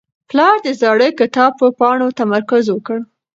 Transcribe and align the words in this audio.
پلار 0.29 0.55
د 0.65 0.67
زاړه 0.81 1.07
کتاب 1.19 1.51
په 1.61 1.67
پاڼو 1.79 2.07
تمرکز 2.19 2.65
وکړ. 2.69 2.97